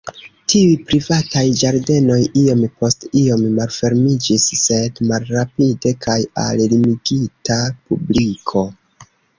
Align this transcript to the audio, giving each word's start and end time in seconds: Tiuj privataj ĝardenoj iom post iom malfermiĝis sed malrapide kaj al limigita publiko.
Tiuj 0.51 0.69
privataj 0.91 1.43
ĝardenoj 1.59 2.17
iom 2.45 2.63
post 2.79 3.07
iom 3.21 3.45
malfermiĝis 3.59 4.49
sed 4.63 5.05
malrapide 5.13 5.97
kaj 6.09 6.19
al 6.47 6.67
limigita 6.75 7.65
publiko. 7.79 8.71